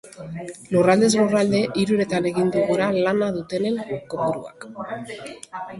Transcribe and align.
Lurraldez 0.75 1.09
lurralde, 1.19 1.61
hiruretan 1.83 2.29
egin 2.31 2.49
du 2.57 2.65
gora 2.73 2.91
lana 3.05 3.31
dutenen 3.39 3.79
kopuruak. 4.15 4.69